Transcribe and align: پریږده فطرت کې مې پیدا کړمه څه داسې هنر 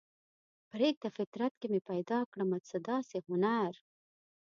پریږده 0.71 1.09
فطرت 1.17 1.53
کې 1.59 1.67
مې 1.71 1.79
پیدا 1.89 2.19
کړمه 2.31 2.59
څه 2.67 2.77
داسې 2.89 3.17
هنر 3.27 3.73